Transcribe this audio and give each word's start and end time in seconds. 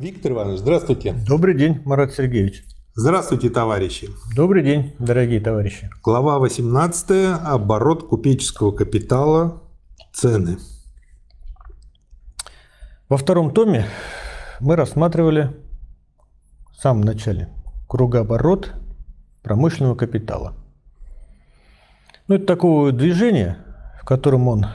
Виктор 0.00 0.30
Иванович, 0.30 0.60
здравствуйте. 0.60 1.12
Добрый 1.26 1.56
день, 1.56 1.82
Марат 1.84 2.12
Сергеевич. 2.12 2.62
Здравствуйте, 2.94 3.50
товарищи. 3.50 4.08
Добрый 4.36 4.62
день, 4.62 4.94
дорогие 5.00 5.40
товарищи. 5.40 5.90
Глава 6.04 6.38
18. 6.38 7.40
Оборот 7.44 8.06
купеческого 8.06 8.70
капитала. 8.70 9.60
Цены. 10.12 10.58
Во 13.08 13.16
втором 13.16 13.50
томе 13.50 13.86
мы 14.60 14.76
рассматривали 14.76 15.50
в 16.70 16.80
самом 16.80 17.00
начале 17.00 17.48
кругооборот 17.88 18.74
промышленного 19.42 19.96
капитала. 19.96 20.54
Ну, 22.28 22.36
это 22.36 22.46
такое 22.46 22.92
движение, 22.92 23.58
в 24.00 24.04
котором 24.04 24.46
он 24.46 24.66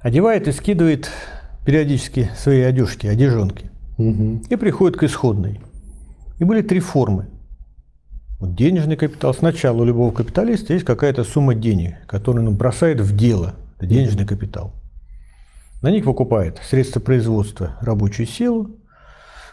одевает 0.00 0.48
и 0.48 0.52
скидывает 0.52 1.10
периодически 1.68 2.30
свои 2.34 2.62
одежки, 2.62 3.06
одежонки. 3.08 3.70
Угу. 3.98 4.44
И 4.48 4.56
приходит 4.56 4.96
к 4.96 5.02
исходной. 5.02 5.60
И 6.38 6.44
были 6.44 6.62
три 6.62 6.80
формы. 6.80 7.26
Вот 8.40 8.54
денежный 8.54 8.96
капитал. 8.96 9.34
Сначала 9.34 9.82
у 9.82 9.84
любого 9.84 10.10
капиталиста 10.10 10.72
есть 10.72 10.86
какая-то 10.86 11.24
сумма 11.24 11.54
денег, 11.54 11.96
которую 12.06 12.48
он 12.48 12.56
бросает 12.56 13.02
в 13.02 13.14
дело. 13.14 13.56
Это 13.76 13.84
денежный 13.84 14.24
капитал. 14.24 14.72
На 15.82 15.90
них 15.90 16.06
покупает 16.06 16.58
средства 16.66 17.00
производства, 17.00 17.76
рабочую 17.82 18.26
силу, 18.26 18.70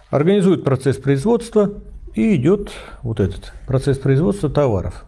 организует 0.10 0.64
процесс 0.64 0.96
производства 0.96 1.70
и 2.14 2.34
идет 2.38 2.72
вот 3.02 3.20
этот 3.20 3.52
процесс 3.68 3.98
производства 3.98 4.50
товаров. 4.50 5.04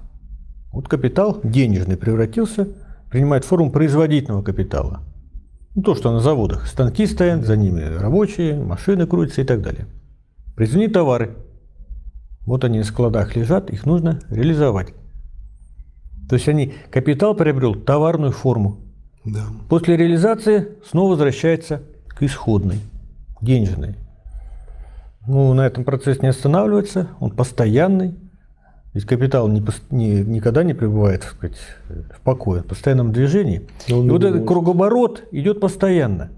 Вот 0.74 0.90
капитал 0.90 1.40
денежный 1.42 1.96
превратился, 1.96 2.68
принимает 3.10 3.46
форму 3.46 3.72
производительного 3.72 4.44
капитала– 4.44 5.04
ну, 5.78 5.84
то, 5.84 5.94
что 5.94 6.12
на 6.12 6.20
заводах. 6.20 6.66
Станки 6.66 7.06
стоят, 7.06 7.46
за 7.46 7.56
ними 7.56 7.82
рабочие, 7.82 8.60
машины 8.60 9.06
крутятся 9.06 9.42
и 9.42 9.46
так 9.46 9.62
далее. 9.62 9.86
Произведены 10.56 10.92
товары. 10.92 11.36
Вот 12.48 12.64
они 12.64 12.80
на 12.80 12.84
складах 12.84 13.36
лежат, 13.36 13.70
их 13.70 13.86
нужно 13.86 14.20
реализовать. 14.32 14.96
То 16.28 16.36
есть 16.36 16.50
они, 16.50 16.74
капитал 16.90 17.36
приобрел 17.36 17.76
товарную 17.76 18.32
форму. 18.32 18.80
Да. 19.24 19.44
После 19.70 19.96
реализации 19.98 20.70
снова 20.90 21.12
возвращается 21.12 21.84
к 22.08 22.24
исходной, 22.24 22.80
денежной. 23.40 23.98
Ну, 25.28 25.54
на 25.54 25.68
этом 25.68 25.84
процесс 25.84 26.24
не 26.24 26.30
останавливается, 26.30 27.10
он 27.20 27.30
постоянный. 27.30 28.16
Ведь 28.94 29.06
капитал 29.06 29.48
не, 29.48 29.64
не, 29.92 30.22
никогда 30.24 30.64
не 30.64 30.74
пребывает 30.74 31.22
так 31.22 31.32
сказать, 31.32 31.58
в 31.88 32.22
покое, 32.22 32.64
в 32.64 32.66
постоянном 32.66 33.12
движении. 33.12 33.68
И 33.88 33.94
вот 33.94 34.24
этот 34.24 34.48
кругооборот 34.48 35.24
идет 35.32 35.60
постоянно. 35.60 36.32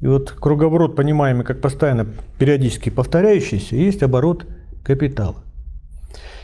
И 0.00 0.06
вот 0.06 0.32
кругооборот, 0.32 0.96
понимаемый 0.96 1.44
как 1.44 1.60
постоянно 1.60 2.06
периодически 2.38 2.88
повторяющийся, 2.90 3.76
есть 3.76 4.02
оборот 4.02 4.46
капитала. 4.82 5.36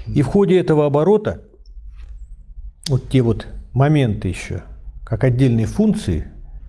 И 0.07 0.23
в 0.23 0.27
ходе 0.27 0.61
этого 0.61 0.87
оборота 0.87 1.43
вот 2.89 3.09
те 3.09 3.23
вот 3.23 3.47
моменты 3.73 4.29
еще, 4.29 4.63
как 5.05 5.25
отдельные 5.25 5.67
функции 5.67 6.29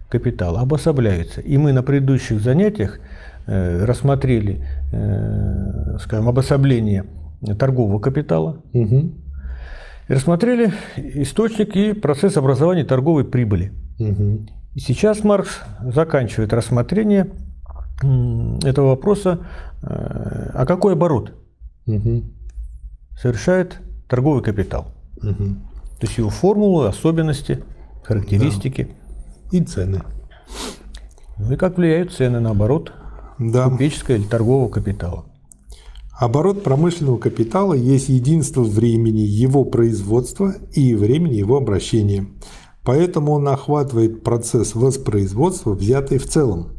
капитала, 0.10 0.62
обособляются. 0.62 1.42
И 1.42 1.58
мы 1.58 1.74
на 1.74 1.84
предыдущих 1.84 2.40
занятиях 2.40 3.00
э, 3.46 3.86
рассмотрели, 3.86 4.66
э, 4.92 5.98
скажем, 6.00 6.30
обособление 6.30 7.06
торгового 7.58 8.00
капитала. 8.00 8.62
Угу. 8.74 9.14
И 10.08 10.14
рассмотрели 10.14 10.74
источник 10.96 11.76
и 11.76 11.94
процесс 11.94 12.38
образования 12.38 12.86
торговой 12.86 13.26
прибыли. 13.26 13.74
Угу. 14.00 14.46
И 14.76 14.80
сейчас 14.80 15.24
Маркс 15.24 15.62
заканчивает 15.82 16.54
рассмотрение 16.54 17.30
этого 18.64 18.90
вопроса, 18.90 19.40
э, 19.82 20.52
а 20.54 20.66
какой 20.68 20.94
оборот 20.94 21.34
угу. 21.88 22.24
совершает 23.20 23.82
торговый 24.08 24.44
капитал. 24.44 24.94
Угу. 25.18 25.46
То 26.00 26.06
есть 26.06 26.18
его 26.18 26.30
формулы, 26.30 26.88
особенности, 26.88 27.64
характеристики. 28.04 28.84
Да. 29.52 29.58
И 29.58 29.62
цены. 29.62 30.02
Ну 31.38 31.54
и 31.54 31.56
как 31.56 31.78
влияют 31.78 32.14
цены 32.14 32.40
на 32.40 32.52
оборот 32.52 32.92
да. 33.40 33.70
купеческого 33.70 34.16
или 34.16 34.24
торгового 34.24 34.70
капитала. 34.70 35.26
Оборот 36.20 36.64
промышленного 36.64 37.20
капитала 37.20 37.76
есть 37.76 38.10
единство 38.10 38.64
времени 38.64 39.20
его 39.20 39.64
производства 39.66 40.56
и 40.74 40.96
времени 40.96 41.36
его 41.36 41.58
обращения. 41.58 42.26
Поэтому 42.84 43.34
он 43.34 43.48
охватывает 43.48 44.24
процесс 44.24 44.74
воспроизводства, 44.74 45.74
взятый 45.74 46.18
в 46.18 46.26
целом. 46.26 46.70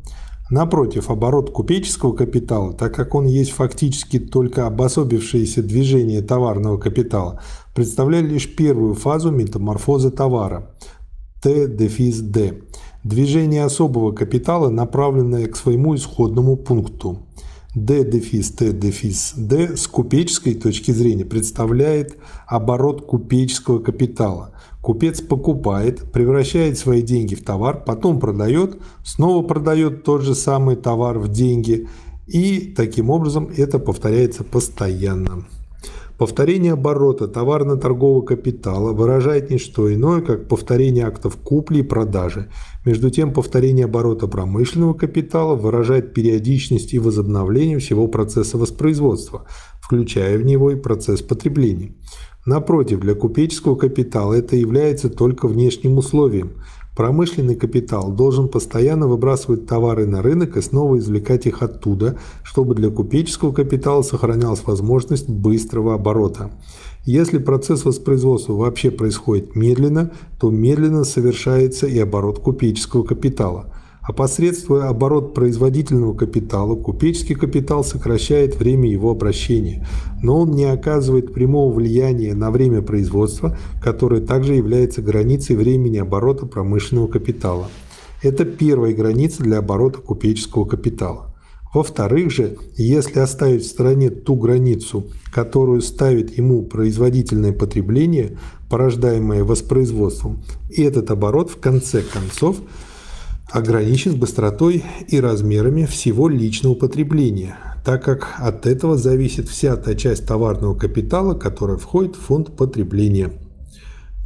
Напротив, 0.51 1.11
оборот 1.11 1.51
купеческого 1.51 2.17
капитала, 2.17 2.73
так 2.73 2.95
как 2.95 3.15
он 3.15 3.27
есть 3.27 3.53
фактически 3.53 4.19
только 4.19 4.67
обособившееся 4.67 5.63
движение 5.63 6.23
товарного 6.23 6.79
капитала, 6.79 7.41
представляет 7.77 8.25
лишь 8.25 8.53
первую 8.57 8.95
фазу 8.95 9.31
метаморфозы 9.31 10.11
товара– 10.11 10.75
Т-D. 11.43 12.63
Движение 13.05 13.65
особого 13.65 14.11
капитала, 14.11 14.71
направленное 14.71 15.47
к 15.47 15.57
своему 15.57 15.95
исходному 15.95 16.57
пункту. 16.57 17.29
D 17.85 18.05
дефис 18.05 18.51
Т 18.51 18.73
дефис 18.73 19.35
D 19.37 19.77
с 19.77 19.87
купеческой 19.87 20.55
точки 20.55 20.91
зрения 20.91 21.25
представляет 21.25 22.17
оборот 22.47 23.07
купеческого 23.07 23.79
капитала. 23.79 24.53
Купец 24.81 25.21
покупает, 25.21 26.11
превращает 26.13 26.79
свои 26.79 27.03
деньги 27.03 27.35
в 27.35 27.45
товар, 27.45 27.83
потом 27.85 28.21
продает, 28.21 28.79
снова 29.05 29.47
продает 29.47 30.05
тот 30.05 30.23
же 30.23 30.35
самый 30.35 30.77
товар 30.77 31.19
в 31.19 31.29
деньги, 31.29 31.89
и 32.27 32.73
таким 32.77 33.11
образом 33.11 33.51
это 33.57 33.79
повторяется 33.79 34.45
постоянно. 34.45 35.45
Повторение 36.19 36.73
оборота 36.73 37.29
товарно-торгового 37.29 38.23
капитала 38.23 38.93
выражает 38.93 39.51
не 39.51 39.59
что 39.59 39.95
иное, 39.95 40.21
как 40.21 40.49
повторение 40.49 41.07
актов 41.07 41.37
купли 41.37 41.79
и 41.79 41.83
продажи. 41.83 42.51
Между 42.85 43.09
тем, 43.11 43.33
повторение 43.33 43.85
оборота 43.85 44.27
промышленного 44.27 44.95
капитала 44.95 45.55
выражает 45.55 46.15
периодичность 46.15 46.93
и 46.93 46.99
возобновление 46.99 47.79
всего 47.79 48.09
процесса 48.09 48.59
воспроизводства, 48.59 49.47
включая 49.81 50.39
в 50.39 50.45
него 50.45 50.73
и 50.73 50.77
процесс 50.77 51.23
потребления. 51.23 51.95
Напротив, 52.45 52.99
для 52.99 53.15
купеческого 53.15 53.77
капитала 53.77 54.35
это 54.35 54.57
является 54.57 55.11
только 55.11 55.47
внешним 55.47 55.99
условием– 55.99 56.55
Промышленный 56.99 57.55
капитал 57.55 58.11
должен 58.11 58.49
постоянно 58.49 59.07
выбрасывать 59.07 59.67
товары 59.67 60.05
на 60.05 60.21
рынок 60.21 60.57
и 60.57 60.61
снова 60.61 60.99
извлекать 60.99 61.47
их 61.47 61.63
оттуда, 61.63 62.19
чтобы 62.43 62.75
для 62.75 62.91
купеческого 62.91 63.53
капитала 63.53 64.03
сохранялась 64.03 64.65
возможность 64.67 65.29
быстрого 65.29 65.95
оборота. 65.95 66.51
Если 67.05 67.39
процесс 67.39 67.85
воспроизводства 67.85 68.55
вообще 68.55 68.91
происходит 68.91 69.55
медленно, 69.55 70.11
то 70.41 70.51
медленно 70.51 71.05
совершается 71.05 71.87
и 71.87 72.01
оборот 72.01 72.41
купеческого 72.41 73.05
капитала– 73.05 73.73
Опосредствуя 74.09 74.89
оборот 74.89 75.35
производительного 75.35 76.15
капитала, 76.15 76.75
купеческий 76.77 77.35
капитал 77.35 77.85
сокращает 77.85 78.57
время 78.57 78.91
его 78.91 79.11
обращения, 79.11 79.87
но 80.23 80.41
он 80.41 80.53
не 80.53 80.65
оказывает 80.65 81.35
прямого 81.35 81.71
влияния 81.75 82.33
на 82.33 82.51
время 82.51 82.81
производства, 82.81 83.59
которое 83.83 84.23
также 84.23 84.55
является 84.55 85.03
границей 85.03 85.57
времени 85.57 85.99
оборота 85.99 86.47
промышленного 86.47 87.09
капитала. 87.09 87.69
Это 88.23 88.47
первая 88.47 88.95
граница 88.95 89.43
для 89.43 89.59
оборота 89.59 89.99
купеческого 89.99 90.65
капитала. 90.65 91.35
Во-вторых 91.75 92.31
же, 92.31 92.57
если 92.79 93.19
оставить 93.19 93.63
в 93.63 93.69
стороне 93.69 94.09
ту 94.09 94.37
границу, 94.37 95.05
которую 95.31 95.83
ставит 95.83 96.39
ему 96.39 96.63
производительное 96.63 97.53
потребление, 97.53 98.39
порождаемое 98.71 99.45
воспроизводством, 99.45 100.43
этот 100.75 101.11
оборот 101.11 101.51
в 101.51 101.61
конце 101.61 102.01
концов– 102.01 102.57
ограничен 103.51 104.19
быстротой 104.19 104.85
и 105.09 105.21
размерами 105.21 105.85
всего 105.85 106.29
личного 106.29 106.75
потребления, 106.75 107.57
так 107.85 108.05
как 108.05 108.35
от 108.39 108.67
этого 108.67 108.97
зависит 108.97 109.49
вся 109.49 109.77
та 109.77 109.95
часть 109.95 110.27
товарного 110.27 110.75
капитала, 110.75 111.35
которая 111.35 111.79
входит 111.79 112.17
в 112.17 112.21
фонд 112.21 112.57
потребления. 112.57 113.33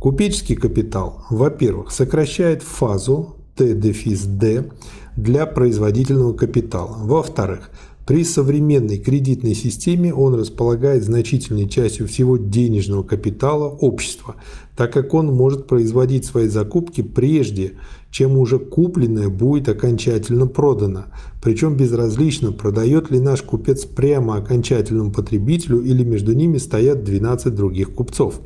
Купеческий 0.01 0.57
капитал, 0.57 1.25
во-первых, 1.31 1.93
сокращает 1.93 2.63
фазу 2.63 3.37
Т-D 3.55 4.71
для 5.17 5.47
производительного 5.47 6.33
капитала. 6.33 6.97
Во-вторых, 6.99 7.71
при 8.07 8.25
современной 8.25 8.99
кредитной 8.99 9.55
системе 9.55 10.13
он 10.13 10.35
располагает 10.35 11.05
значительной 11.05 11.69
частью 11.69 12.09
всего 12.09 12.37
денежного 12.37 13.05
капитала 13.05 13.69
общества, 13.69 14.37
так 14.77 14.93
как 14.93 15.15
он 15.15 15.27
может 15.27 15.69
производить 15.69 16.25
свои 16.25 16.49
закупки 16.49 17.03
прежде, 17.03 17.75
чем 18.11 18.37
уже 18.37 18.59
купленное 18.59 19.29
будет 19.29 19.69
окончательно 19.69 20.49
продано. 20.49 21.05
Причем 21.41 21.77
безразлично, 21.77 22.51
продает 22.51 23.11
ли 23.13 23.21
наш 23.21 23.43
купец 23.43 23.85
прямо 23.85 24.37
окончательному 24.37 25.13
потребителю 25.13 25.81
или 25.81 26.03
между 26.03 26.33
ними 26.33 26.59
стоят 26.59 27.05
12 27.05 27.55
других 27.55 27.95
купцов. 27.95 28.41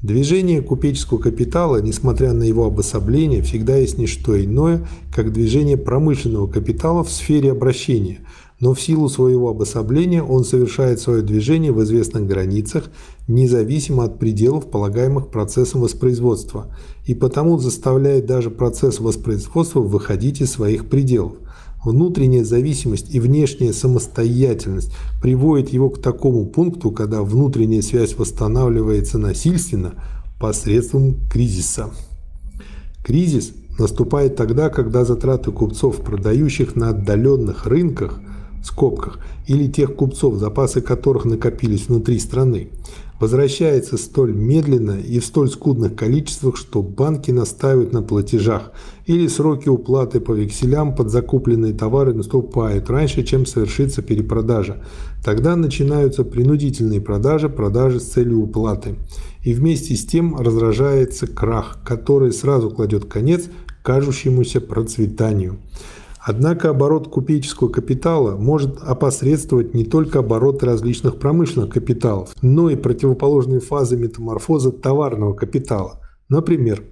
Движение 0.00 0.62
купеческого 0.62 1.18
капитала, 1.18 1.82
несмотря 1.82 2.32
на 2.32 2.44
его 2.44 2.64
обособление, 2.66 3.42
всегда 3.42 3.76
есть 3.76 3.98
не 3.98 4.06
что 4.06 4.40
иное, 4.40 4.86
как 5.12 5.32
движение 5.32 5.76
промышленного 5.76 6.46
капитала 6.46 7.02
в 7.02 7.10
сфере 7.10 7.50
обращения, 7.50 8.20
но 8.60 8.74
в 8.74 8.80
силу 8.80 9.08
своего 9.08 9.50
обособления 9.50 10.22
он 10.22 10.44
совершает 10.44 11.00
свое 11.00 11.22
движение 11.22 11.72
в 11.72 11.82
известных 11.84 12.26
границах, 12.26 12.90
независимо 13.28 14.04
от 14.04 14.18
пределов, 14.18 14.70
полагаемых 14.70 15.28
процессом 15.28 15.82
воспроизводства, 15.82 16.74
и 17.06 17.14
потому 17.14 17.58
заставляет 17.58 18.26
даже 18.26 18.50
процесс 18.50 18.98
воспроизводства 18.98 19.80
выходить 19.80 20.40
из 20.40 20.50
своих 20.50 20.88
пределов. 20.88 21.34
Внутренняя 21.84 22.44
зависимость 22.44 23.14
и 23.14 23.20
внешняя 23.20 23.72
самостоятельность 23.72 24.92
приводят 25.22 25.68
его 25.68 25.90
к 25.90 26.02
такому 26.02 26.44
пункту, 26.46 26.90
когда 26.90 27.22
внутренняя 27.22 27.82
связь 27.82 28.16
восстанавливается 28.16 29.18
насильственно 29.18 29.94
посредством 30.40 31.16
кризиса. 31.30 31.90
Кризис 33.04 33.52
наступает 33.78 34.34
тогда, 34.34 34.70
когда 34.70 35.04
затраты 35.04 35.52
купцов, 35.52 35.98
продающих 36.02 36.74
на 36.74 36.90
отдаленных 36.90 37.66
рынках, 37.66 38.20
в 38.62 38.66
скобках, 38.66 39.18
или 39.46 39.66
тех 39.66 39.94
купцов, 39.94 40.36
запасы 40.36 40.80
которых 40.80 41.24
накопились 41.24 41.88
внутри 41.88 42.18
страны, 42.18 42.68
возвращается 43.20 43.96
столь 43.96 44.32
медленно 44.32 44.98
и 44.98 45.18
в 45.18 45.24
столь 45.24 45.50
скудных 45.50 45.96
количествах, 45.96 46.56
что 46.56 46.82
банки 46.82 47.30
настаивают 47.30 47.92
на 47.92 48.02
платежах 48.02 48.72
или 49.06 49.26
сроки 49.26 49.68
уплаты 49.68 50.20
по 50.20 50.32
векселям 50.32 50.94
под 50.94 51.10
закупленные 51.10 51.72
товары 51.72 52.14
наступают 52.14 52.90
раньше, 52.90 53.24
чем 53.24 53.46
совершится 53.46 54.02
перепродажа. 54.02 54.84
Тогда 55.24 55.56
начинаются 55.56 56.24
принудительные 56.24 57.00
продажи, 57.00 57.48
продажи 57.48 58.00
с 58.00 58.04
целью 58.04 58.42
уплаты. 58.42 58.96
И 59.42 59.54
вместе 59.54 59.96
с 59.96 60.04
тем 60.04 60.36
разражается 60.36 61.26
крах, 61.26 61.78
который 61.84 62.32
сразу 62.32 62.70
кладет 62.70 63.06
конец 63.06 63.46
кажущемуся 63.82 64.60
процветанию. 64.60 65.58
Однако 66.28 66.68
оборот 66.68 67.08
купеческого 67.08 67.70
капитала 67.70 68.36
может 68.36 68.82
опосредствовать 68.82 69.72
не 69.72 69.84
только 69.86 70.18
обороты 70.18 70.66
различных 70.66 71.18
промышленных 71.18 71.72
капиталов, 71.72 72.34
но 72.42 72.68
и 72.68 72.76
противоположные 72.76 73.60
фазы 73.60 73.96
метаморфоза 73.96 74.70
товарного 74.70 75.32
капитала. 75.32 76.02
Например, 76.28 76.84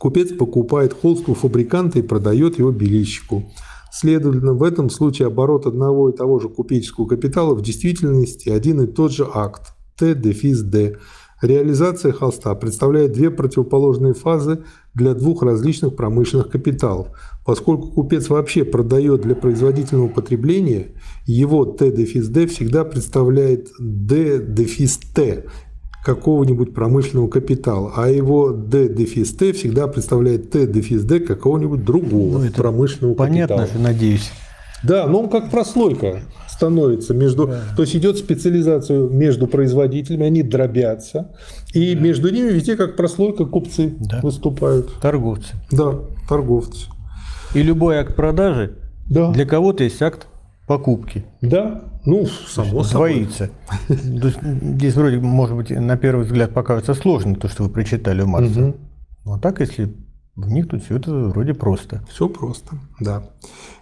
купец 0.00 0.32
покупает 0.32 0.92
холст 0.92 1.28
у 1.28 1.34
фабриканта 1.34 2.00
и 2.00 2.02
продает 2.02 2.58
его 2.58 2.72
белильщику. 2.72 3.44
Следовательно, 3.92 4.54
в 4.54 4.64
этом 4.64 4.90
случае 4.90 5.28
оборот 5.28 5.64
одного 5.64 6.10
и 6.10 6.16
того 6.16 6.40
же 6.40 6.48
купеческого 6.48 7.06
капитала 7.06 7.54
в 7.54 7.62
действительности 7.62 8.48
один 8.48 8.80
и 8.80 8.88
тот 8.88 9.12
же 9.12 9.24
акт– 9.32 9.72
Т-D. 9.96 10.96
Реализация 11.42 12.12
холста 12.12 12.54
представляет 12.56 13.12
две 13.12 13.30
противоположные 13.30 14.14
фазы 14.14 14.64
для 14.96 15.14
двух 15.14 15.42
различных 15.42 15.94
промышленных 15.94 16.48
капиталов. 16.48 17.08
Поскольку 17.44 17.88
купец 17.88 18.28
вообще 18.28 18.64
продает 18.64 19.20
для 19.20 19.36
производительного 19.36 20.08
потребления, 20.08 20.88
его 21.26 21.66
Т-D 21.66 22.06
всегда 22.06 22.84
представляет 22.84 23.68
D-T 23.78 25.44
какого-нибудь 26.04 26.72
промышленного 26.72 27.28
капитала, 27.28 27.92
а 27.94 28.08
его 28.08 28.52
D-T 28.52 29.52
всегда 29.52 29.86
представляет 29.86 30.50
Т-D 30.50 31.20
какого-нибудь 31.20 31.84
другого 31.84 32.38
ну, 32.38 32.50
промышленного 32.50 33.14
понятно 33.14 33.56
капитала. 33.56 33.68
Понятно 33.68 33.92
надеюсь. 33.92 34.30
Да, 34.86 35.06
но 35.06 35.20
он 35.20 35.28
как 35.28 35.50
прослойка 35.50 36.20
становится 36.48 37.14
между... 37.14 37.48
Да. 37.48 37.60
То 37.76 37.82
есть 37.82 37.96
идет 37.96 38.18
специализация 38.18 38.98
между 39.08 39.46
производителями, 39.46 40.26
они 40.26 40.42
дробятся, 40.42 41.32
и 41.74 41.94
да. 41.94 42.00
между 42.00 42.30
ними 42.30 42.48
везде 42.48 42.76
как 42.76 42.96
прослойка 42.96 43.44
купцы 43.44 43.94
да. 44.00 44.20
выступают. 44.22 44.90
Торговцы. 45.00 45.54
Да, 45.70 46.00
торговцы. 46.28 46.86
И 47.54 47.62
любой 47.62 47.98
акт 47.98 48.16
продажи 48.16 48.76
да. 49.08 49.30
для 49.32 49.44
кого-то 49.44 49.84
есть 49.84 50.00
акт 50.02 50.26
покупки. 50.66 51.24
Да, 51.42 51.84
ну, 52.04 52.26
само 52.26 52.82
собой. 52.82 53.14
Двоится. 53.14 53.50
Здесь 53.88 54.94
вроде, 54.94 55.18
может 55.18 55.56
быть, 55.56 55.70
на 55.70 55.96
первый 55.96 56.24
взгляд 56.24 56.52
покажется 56.52 56.94
сложно, 56.94 57.36
то, 57.36 57.48
что 57.48 57.64
вы 57.64 57.68
прочитали 57.68 58.22
у 58.22 58.26
Марса. 58.26 58.68
Угу. 58.68 58.76
Но 59.24 59.38
так, 59.38 59.60
если 59.60 59.94
в 60.36 60.52
них 60.52 60.68
тут 60.68 60.84
все 60.84 60.96
это 60.96 61.12
вроде 61.12 61.54
просто. 61.54 62.04
Все 62.10 62.28
просто, 62.28 62.76
да. 63.00 63.30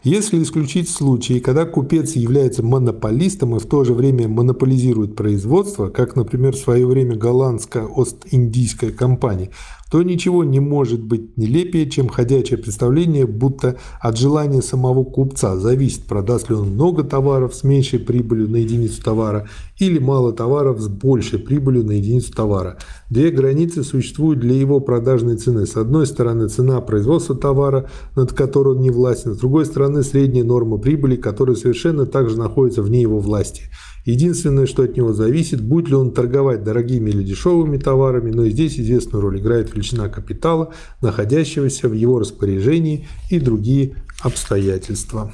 Если 0.04 0.40
исключить 0.40 0.88
случаи, 0.88 1.40
когда 1.40 1.64
купец 1.64 2.12
является 2.12 2.62
монополистом 2.62 3.56
и 3.56 3.58
в 3.58 3.66
то 3.66 3.82
же 3.82 3.92
время 3.92 4.28
монополизирует 4.28 5.16
производство, 5.16 5.88
как, 5.88 6.14
например, 6.14 6.54
в 6.54 6.58
свое 6.58 6.86
время 6.86 7.16
голландская 7.16 7.84
Ост-Индийская 7.84 8.92
компания, 8.92 9.50
то 9.94 10.02
ничего 10.02 10.42
не 10.42 10.58
может 10.58 11.04
быть 11.04 11.36
нелепее, 11.36 11.88
чем 11.88 12.08
ходячее 12.08 12.58
представление, 12.58 13.28
будто 13.28 13.76
от 14.00 14.18
желания 14.18 14.60
самого 14.60 15.04
купца 15.04 15.56
зависит, 15.56 16.06
продаст 16.06 16.50
ли 16.50 16.56
он 16.56 16.70
много 16.70 17.04
товаров 17.04 17.54
с 17.54 17.62
меньшей 17.62 18.00
прибылью 18.00 18.50
на 18.50 18.56
единицу 18.56 19.00
товара 19.00 19.48
или 19.78 20.00
мало 20.00 20.32
товаров 20.32 20.80
с 20.80 20.88
большей 20.88 21.38
прибылью 21.38 21.84
на 21.84 21.92
единицу 21.92 22.32
товара. 22.32 22.76
Две 23.08 23.30
границы 23.30 23.84
существуют 23.84 24.40
для 24.40 24.56
его 24.56 24.80
продажной 24.80 25.36
цены. 25.36 25.64
С 25.64 25.76
одной 25.76 26.08
стороны 26.08 26.48
цена 26.48 26.80
производства 26.80 27.36
товара, 27.36 27.88
над 28.16 28.32
которой 28.32 28.74
он 28.74 28.82
не 28.82 28.90
властен, 28.90 29.34
с 29.34 29.38
другой 29.38 29.64
стороны 29.64 30.02
средняя 30.02 30.42
норма 30.42 30.78
прибыли, 30.78 31.14
которая 31.14 31.54
совершенно 31.54 32.04
также 32.04 32.36
находится 32.36 32.82
вне 32.82 33.00
его 33.00 33.20
власти. 33.20 33.70
Единственное, 34.04 34.66
что 34.66 34.82
от 34.82 34.96
него 34.96 35.14
зависит, 35.14 35.62
будет 35.62 35.88
ли 35.88 35.94
он 35.94 36.10
торговать 36.10 36.62
дорогими 36.62 37.10
или 37.10 37.22
дешевыми 37.22 37.78
товарами, 37.78 38.30
но 38.30 38.44
и 38.44 38.50
здесь 38.50 38.78
известную 38.78 39.22
роль 39.22 39.40
играет 39.40 39.72
величина 39.72 39.83
капитала, 40.08 40.72
находящегося 41.00 41.88
в 41.88 41.92
его 41.92 42.18
распоряжении 42.18 43.08
и 43.30 43.38
другие 43.38 43.96
обстоятельства. 44.22 45.32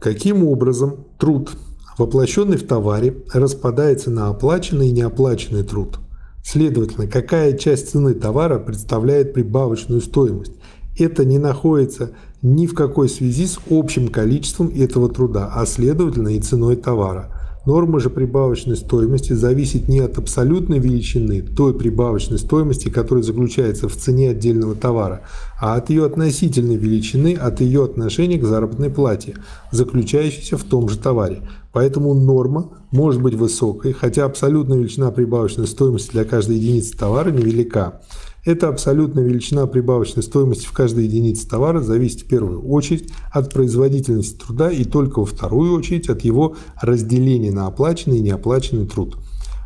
Каким 0.00 0.44
образом 0.46 1.06
труд, 1.18 1.50
воплощенный 1.98 2.56
в 2.56 2.66
товаре, 2.66 3.16
распадается 3.32 4.10
на 4.10 4.28
оплаченный 4.28 4.88
и 4.88 4.92
неоплаченный 4.92 5.64
труд? 5.64 5.98
Следовательно, 6.44 7.06
какая 7.08 7.58
часть 7.58 7.90
цены 7.90 8.14
товара 8.14 8.58
представляет 8.58 9.34
прибавочную 9.34 10.00
стоимость? 10.00 10.52
Это 10.98 11.24
не 11.24 11.38
находится 11.38 12.12
ни 12.42 12.66
в 12.66 12.74
какой 12.74 13.08
связи 13.08 13.46
с 13.46 13.58
общим 13.68 14.08
количеством 14.08 14.68
этого 14.68 15.08
труда, 15.08 15.50
а 15.54 15.66
следовательно 15.66 16.28
и 16.28 16.40
ценой 16.40 16.76
товара. 16.76 17.37
Норма 17.68 18.00
же 18.00 18.08
прибавочной 18.08 18.78
стоимости 18.78 19.34
зависит 19.34 19.88
не 19.88 20.00
от 20.00 20.16
абсолютной 20.16 20.78
величины 20.78 21.42
той 21.42 21.74
прибавочной 21.74 22.38
стоимости, 22.38 22.88
которая 22.88 23.22
заключается 23.22 23.90
в 23.90 23.94
цене 23.94 24.30
отдельного 24.30 24.74
товара, 24.74 25.20
а 25.60 25.74
от 25.74 25.90
ее 25.90 26.06
относительной 26.06 26.76
величины, 26.76 27.34
от 27.34 27.60
ее 27.60 27.84
отношения 27.84 28.38
к 28.38 28.46
заработной 28.46 28.88
плате, 28.88 29.34
заключающейся 29.70 30.56
в 30.56 30.64
том 30.64 30.88
же 30.88 30.96
товаре. 30.98 31.42
Поэтому 31.74 32.14
норма 32.14 32.70
может 32.90 33.20
быть 33.20 33.34
высокой, 33.34 33.92
хотя 33.92 34.24
абсолютная 34.24 34.78
величина 34.78 35.10
прибавочной 35.10 35.66
стоимости 35.66 36.12
для 36.12 36.24
каждой 36.24 36.56
единицы 36.56 36.96
товара 36.96 37.30
невелика. 37.30 38.00
Эта 38.48 38.68
абсолютная 38.68 39.24
величина 39.24 39.66
прибавочной 39.66 40.22
стоимости 40.22 40.64
в 40.64 40.72
каждой 40.72 41.04
единице 41.04 41.46
товара 41.46 41.82
зависит 41.82 42.22
в 42.22 42.28
первую 42.28 42.66
очередь 42.66 43.12
от 43.30 43.52
производительности 43.52 44.38
труда 44.38 44.70
и 44.70 44.84
только 44.84 45.18
во 45.18 45.26
вторую 45.26 45.74
очередь 45.74 46.08
от 46.08 46.22
его 46.22 46.56
разделения 46.80 47.52
на 47.52 47.66
оплаченный 47.66 48.16
и 48.16 48.22
неоплаченный 48.22 48.86
труд. 48.86 49.18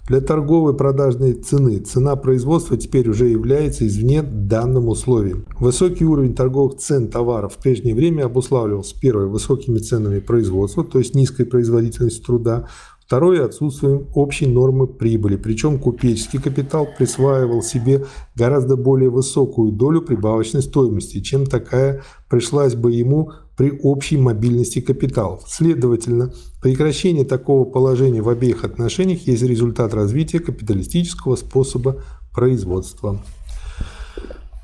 Для 0.08 0.20
торговой 0.20 0.74
продажной 0.74 1.34
цены 1.34 1.78
цена 1.78 2.16
производства 2.16 2.76
теперь 2.76 3.08
уже 3.08 3.28
является 3.28 3.86
извне 3.86 4.20
данным 4.20 4.88
условием. 4.88 5.46
Высокий 5.60 6.04
уровень 6.04 6.34
торговых 6.34 6.78
цен 6.78 7.06
товаров 7.06 7.54
в 7.54 7.58
прежнее 7.58 7.94
время 7.94 8.24
обуславливался 8.24 8.96
первое 9.00 9.26
высокими 9.26 9.78
ценами 9.78 10.18
производства, 10.18 10.82
то 10.82 10.98
есть 10.98 11.14
низкой 11.14 11.44
производительностью 11.44 12.24
труда, 12.24 12.68
Второе– 13.12 13.44
отсутствием 13.44 14.06
общей 14.14 14.46
нормы 14.46 14.86
прибыли, 14.86 15.36
причем 15.36 15.78
купеческий 15.78 16.40
капитал 16.40 16.88
присваивал 16.96 17.62
себе 17.62 18.06
гораздо 18.34 18.76
более 18.76 19.10
высокую 19.10 19.70
долю 19.70 20.00
прибавочной 20.00 20.62
стоимости, 20.62 21.20
чем 21.20 21.44
такая 21.44 22.02
пришлась 22.30 22.74
бы 22.74 22.90
ему 22.90 23.32
при 23.54 23.78
общей 23.82 24.16
мобильности 24.16 24.80
капиталов. 24.80 25.42
Следовательно, 25.46 26.32
прекращение 26.62 27.26
такого 27.26 27.66
положения 27.66 28.22
в 28.22 28.30
обеих 28.30 28.64
отношениях 28.64 29.26
есть 29.26 29.42
результат 29.42 29.92
развития 29.92 30.38
капиталистического 30.38 31.36
способа 31.36 32.02
производства. 32.32 33.22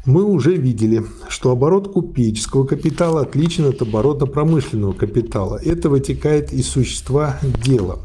Мы 0.06 0.24
уже 0.24 0.56
видели, 0.56 1.04
что 1.28 1.50
оборот 1.50 1.92
купеческого 1.92 2.64
капитала 2.64 3.20
отличен 3.20 3.66
от 3.66 3.82
оборота 3.82 4.24
промышленного 4.24 4.94
капитала. 4.94 5.60
Это 5.62 5.90
вытекает 5.90 6.50
из 6.54 6.66
существа 6.66 7.38
дела. 7.62 7.98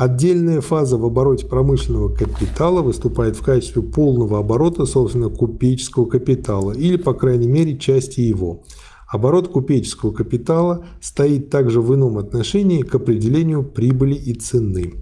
Отдельная 0.00 0.62
фаза 0.62 0.96
в 0.96 1.04
обороте 1.04 1.44
промышленного 1.44 2.08
капитала 2.08 2.80
выступает 2.80 3.36
в 3.36 3.42
качестве 3.42 3.82
полного 3.82 4.38
оборота, 4.38 4.86
собственно, 4.86 5.28
купеческого 5.28 6.06
капитала, 6.06 6.72
или, 6.72 6.96
по 6.96 7.12
крайней 7.12 7.48
мере, 7.48 7.76
части 7.76 8.20
его. 8.20 8.62
Оборот 9.06 9.48
купеческого 9.48 10.10
капитала 10.10 10.86
стоит 11.02 11.50
также 11.50 11.82
в 11.82 11.94
ином 11.94 12.16
отношении 12.16 12.80
к 12.80 12.94
определению 12.94 13.62
прибыли 13.62 14.14
и 14.14 14.32
цены. 14.32 14.94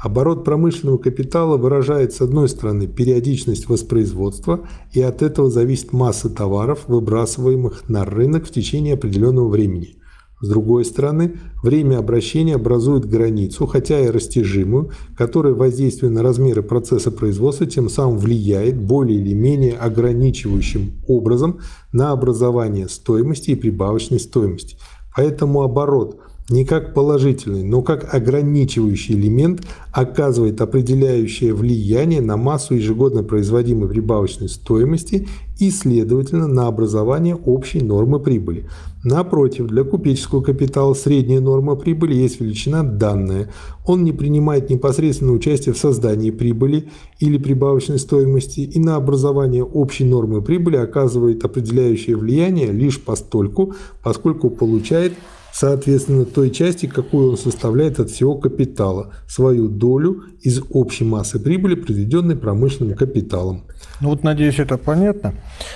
Оборот 0.00 0.44
промышленного 0.44 0.98
капитала 0.98 1.56
выражает, 1.56 2.12
с 2.12 2.20
одной 2.20 2.48
стороны, 2.48 2.86
периодичность 2.86 3.68
воспроизводства, 3.68 4.68
и 4.92 5.02
от 5.02 5.22
этого 5.22 5.50
зависит 5.50 5.92
масса 5.92 6.30
товаров, 6.30 6.84
выбрасываемых 6.86 7.88
на 7.88 8.04
рынок 8.04 8.46
в 8.46 8.52
течение 8.52 8.94
определенного 8.94 9.48
времени– 9.48 9.96
с 10.44 10.48
другой 10.48 10.84
стороны, 10.84 11.38
время 11.62 11.98
обращения 11.98 12.56
образует 12.56 13.06
границу, 13.06 13.66
хотя 13.66 13.98
и 14.00 14.10
растяжимую, 14.10 14.90
которая 15.16 15.54
воздействуя 15.54 16.10
на 16.10 16.22
размеры 16.22 16.62
процесса 16.62 17.10
производства 17.10 17.64
тем 17.64 17.88
самым 17.88 18.18
влияет 18.18 18.78
более 18.78 19.18
или 19.18 19.32
менее 19.32 19.72
ограничивающим 19.72 20.92
образом 21.08 21.60
на 21.92 22.10
образование 22.10 22.90
стоимости 22.90 23.52
и 23.52 23.54
прибавочной 23.54 24.20
стоимости. 24.20 24.76
Поэтому 25.16 25.62
оборот– 25.62 26.18
не 26.50 26.66
как 26.66 26.92
положительный, 26.92 27.62
но 27.62 27.80
как 27.80 28.12
ограничивающий 28.14 29.14
элемент 29.14 29.62
оказывает 29.92 30.60
определяющее 30.60 31.54
влияние 31.54 32.20
на 32.20 32.36
массу 32.36 32.74
ежегодно 32.74 33.22
производимой 33.22 33.88
прибавочной 33.88 34.50
стоимости 34.50 35.26
и, 35.58 35.70
следовательно, 35.70 36.46
на 36.46 36.66
образование 36.66 37.34
общей 37.34 37.80
нормы 37.80 38.20
прибыли. 38.20 38.68
Напротив, 39.04 39.68
для 39.68 39.84
купеческого 39.84 40.42
капитала 40.42 40.92
средняя 40.94 41.40
норма 41.40 41.76
прибыли 41.76 42.14
есть 42.14 42.40
величина 42.40 42.82
данная. 42.82 43.50
Он 43.86 44.04
не 44.04 44.12
принимает 44.12 44.68
непосредственное 44.68 45.34
участие 45.34 45.74
в 45.74 45.78
создании 45.78 46.30
прибыли 46.30 46.90
или 47.20 47.38
прибавочной 47.38 47.98
стоимости 47.98 48.60
и 48.60 48.78
на 48.78 48.96
образование 48.96 49.64
общей 49.64 50.04
нормы 50.04 50.42
прибыли 50.42 50.76
оказывает 50.76 51.44
определяющее 51.44 52.16
влияние 52.16 52.72
лишь 52.72 53.00
постольку, 53.00 53.74
поскольку 54.02 54.50
получает 54.50 55.14
соответственно 55.54 56.24
той 56.24 56.50
части, 56.50 56.86
какую 56.86 57.30
он 57.30 57.38
составляет 57.38 58.00
от 58.00 58.10
всего 58.10 58.34
капитала, 58.34 59.12
свою 59.28 59.68
долю 59.68 60.24
из 60.40 60.60
общей 60.70 61.04
массы 61.04 61.38
прибыли, 61.38 61.76
произведенной 61.76 62.36
промышленным 62.36 62.96
капиталом. 62.96 63.64
Ну 64.00 64.08
вот, 64.08 64.24
надеюсь, 64.24 64.58
это 64.58 64.76
понятно. 64.76 65.34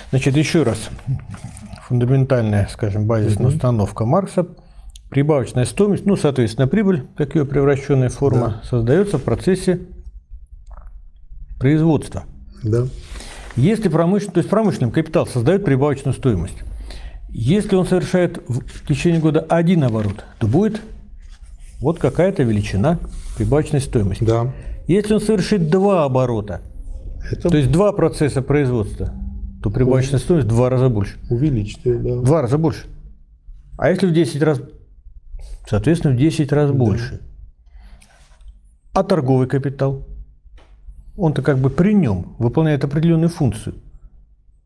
Значит, 0.09 0.35
еще 0.35 0.63
раз. 0.63 0.89
Фундаментальная, 1.87 2.67
скажем, 2.71 3.07
базисная 3.07 3.47
угу. 3.47 3.55
установка 3.55 4.05
Маркса. 4.05 4.47
Прибавочная 5.09 5.65
стоимость, 5.65 6.05
ну, 6.05 6.17
соответственно, 6.17 6.67
прибыль, 6.67 7.07
как 7.17 7.33
ее 7.35 7.45
превращенная 7.45 8.09
форма, 8.09 8.61
да. 8.61 8.69
создается 8.69 9.17
в 9.17 9.23
процессе 9.23 9.79
производства. 11.57 12.25
Да. 12.63 12.85
Если 13.55 13.87
промышленный, 13.87 14.33
то 14.33 14.37
есть 14.39 14.49
промышленный 14.49 14.91
капитал 14.91 15.25
создает 15.25 15.65
прибавочную 15.65 16.13
стоимость. 16.13 16.57
Если 17.31 17.75
он 17.75 17.85
совершает 17.85 18.41
в 18.47 18.87
течение 18.87 19.21
года 19.21 19.39
один 19.41 19.83
оборот, 19.83 20.25
то 20.39 20.47
будет 20.47 20.81
вот 21.79 21.99
какая-то 21.99 22.43
величина 22.43 22.99
прибавочной 23.37 23.81
стоимости. 23.81 24.23
Да. 24.23 24.51
Если 24.87 25.13
он 25.13 25.21
совершит 25.21 25.69
два 25.69 26.05
оборота, 26.05 26.61
Это... 27.31 27.49
то 27.49 27.57
есть 27.57 27.71
два 27.71 27.91
процесса 27.93 28.41
производства, 28.41 29.13
то 29.61 29.69
прибавочная 29.69 30.19
стоимость 30.19 30.47
в 30.47 30.49
два 30.49 30.69
раза 30.69 30.89
больше. 30.89 31.17
Увеличится, 31.29 31.99
да. 31.99 32.15
В 32.15 32.23
два 32.23 32.41
раза 32.41 32.57
больше. 32.57 32.87
А 33.77 33.89
если 33.89 34.07
в 34.07 34.13
10 34.13 34.41
раз, 34.41 34.61
соответственно, 35.67 36.13
в 36.13 36.17
10 36.17 36.51
раз 36.51 36.69
да. 36.69 36.75
больше. 36.75 37.21
А 38.93 39.03
торговый 39.03 39.47
капитал? 39.47 40.05
Он-то 41.15 41.41
как 41.41 41.59
бы 41.59 41.69
при 41.69 41.93
нем 41.93 42.35
выполняет 42.39 42.83
определенную 42.83 43.29
функцию. 43.29 43.75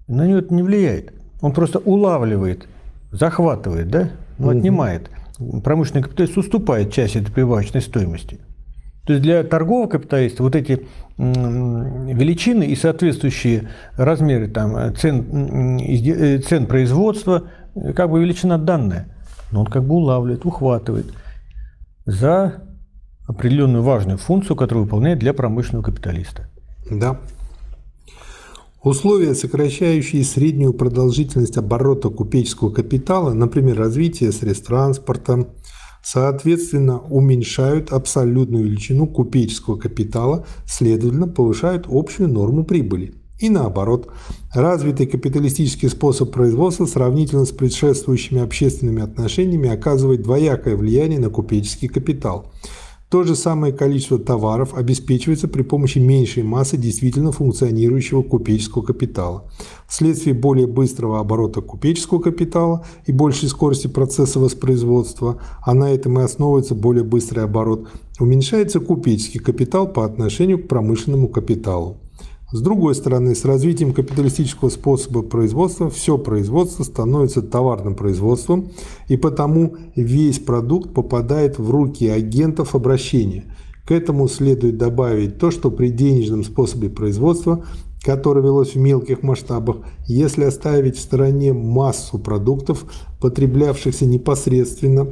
На 0.08 0.26
него 0.26 0.40
это 0.40 0.54
не 0.54 0.64
влияет. 0.64 1.14
Он 1.44 1.52
просто 1.52 1.80
улавливает, 1.80 2.70
захватывает, 3.12 3.90
да, 3.90 4.10
угу. 4.40 4.52
отнимает. 4.52 5.10
Промышленный 5.62 6.02
капиталист 6.02 6.38
уступает 6.38 6.94
часть 6.94 7.18
этой 7.18 7.34
прибавочной 7.34 7.82
стоимости. 7.82 8.40
То 9.06 9.12
есть 9.12 9.24
для 9.24 9.44
торгового 9.44 9.88
капиталиста 9.88 10.42
вот 10.42 10.56
эти 10.56 10.88
величины 11.18 12.64
и 12.64 12.76
соответствующие 12.78 13.68
размеры 13.98 14.48
там, 14.48 14.96
цен, 14.96 15.80
э, 15.82 16.38
цен 16.40 16.66
производства, 16.66 17.50
как 17.94 18.10
бы 18.10 18.22
величина 18.22 18.58
данная. 18.58 19.14
Но 19.52 19.62
он 19.62 19.66
как 19.66 19.84
бы 19.84 19.96
улавливает, 19.96 20.46
ухватывает 20.46 21.08
за 22.06 22.64
определенную 23.28 23.84
важную 23.84 24.18
функцию, 24.18 24.56
которую 24.56 24.86
выполняет 24.86 25.20
для 25.20 25.34
промышленного 25.34 25.84
капиталиста. 25.84 26.48
Да. 26.90 27.20
Условия, 28.84 29.34
сокращающие 29.34 30.26
среднюю 30.26 30.74
продолжительность 30.74 31.56
оборота 31.56 32.10
купеческого 32.10 32.70
капитала, 32.70 33.32
например, 33.32 33.78
развитие 33.78 34.34
средств 34.34 34.68
транспорта, 34.68 35.48
соответственно, 36.04 37.00
уменьшают 37.00 37.94
абсолютную 37.94 38.66
величину 38.66 39.08
купеческого 39.08 39.78
капитала, 39.78 40.46
следовательно, 40.66 41.30
повышают 41.30 41.86
общую 41.90 42.28
норму 42.28 42.66
прибыли. 42.66 43.14
И 43.40 43.48
наоборот, 43.48 44.12
развитый 44.54 45.08
капиталистический 45.08 45.88
способ 45.88 46.34
производства 46.34 46.86
сравнительно 46.86 47.46
с 47.46 47.52
предшествующими 47.52 48.42
общественными 48.42 49.02
отношениями 49.02 49.70
оказывает 49.70 50.24
двоякое 50.24 50.76
влияние 50.76 51.20
на 51.20 51.30
купеческий 51.30 51.88
капитал– 51.88 52.52
то 53.14 53.22
же 53.22 53.36
самое 53.36 53.72
количество 53.72 54.18
товаров 54.18 54.74
обеспечивается 54.74 55.48
при 55.48 55.62
помощи 55.62 56.00
меньшей 56.00 56.42
массы 56.42 56.78
действительно 56.78 57.32
функционирующего 57.32 58.24
купеческого 58.24 58.82
капитала. 58.82 59.44
Вследствие 59.88 60.34
более 60.34 60.66
быстрого 60.66 61.20
оборота 61.20 61.62
купеческого 61.62 62.20
капитала 62.20 62.84
и 63.06 63.12
большей 63.12 63.50
скорости 63.50 63.86
процесса 63.86 64.40
воспроизводства, 64.40 65.40
а 65.64 65.76
на 65.76 65.92
этом 65.94 66.18
и 66.18 66.24
основывается 66.24 66.74
более 66.74 67.04
быстрый 67.04 67.44
оборот, 67.44 67.88
уменьшается 68.20 68.80
купеческий 68.80 69.40
капитал 69.40 69.88
по 69.88 70.06
отношению 70.06 70.58
к 70.58 70.68
промышленному 70.68 71.28
капиталу. 71.28 71.98
С 72.54 72.62
другой 72.62 72.94
стороны, 72.94 73.34
с 73.34 73.46
развитием 73.46 73.94
капиталистического 73.94 74.70
способа 74.70 75.24
производства 75.24 75.90
все 75.90 76.20
производство 76.20 76.84
становится 76.84 77.42
товарным 77.42 77.96
производством, 77.96 78.70
и 79.08 79.18
потому 79.18 79.76
весь 79.96 80.38
продукт 80.38 80.94
попадает 80.94 81.58
в 81.58 81.72
руки 81.72 82.08
агентов 82.08 82.76
обращения. 82.76 83.46
К 83.88 83.92
этому 83.92 84.28
следует 84.28 84.78
добавить 84.78 85.40
то, 85.40 85.50
что 85.50 85.72
при 85.72 85.90
денежном 85.90 86.44
способе 86.44 86.92
производства, 86.92 87.66
которое 88.04 88.42
велось 88.42 88.76
в 88.76 88.78
мелких 88.78 89.24
масштабах, 89.24 89.78
если 90.06 90.44
оставить 90.44 90.96
в 90.96 91.02
стороне 91.02 91.54
массу 91.54 92.20
продуктов, 92.20 92.86
потреблявшихся 93.20 94.06
непосредственно, 94.06 95.08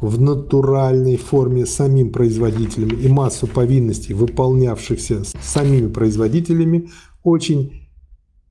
в 0.00 0.20
натуральной 0.20 1.16
форме 1.16 1.66
самим 1.66 2.12
производителем 2.12 2.96
и 2.98 3.08
массу 3.08 3.46
повинностей, 3.46 4.14
выполнявшихся 4.14 5.22
самими 5.42 5.88
производителями, 5.88 6.90
очень 7.22 7.88